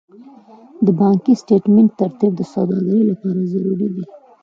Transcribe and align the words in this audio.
د 0.85 0.87
بانکي 0.99 1.33
سټېټمنټ 1.41 1.89
ترتیب 2.01 2.31
د 2.37 2.41
سوداګرۍ 2.53 3.01
لپاره 3.11 3.39
ضروري 3.53 3.87
دی. 3.95 4.03